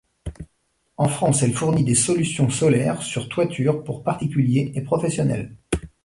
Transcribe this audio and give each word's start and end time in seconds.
En 0.97 1.07
France, 1.07 1.43
elle 1.43 1.53
fournit 1.53 1.83
des 1.83 1.93
solutions 1.93 2.49
solaires 2.49 3.03
sur 3.03 3.29
toitures 3.29 3.83
pour 3.83 4.01
particuliers 4.01 4.71
et 4.73 4.81
professionnels. 4.81 5.55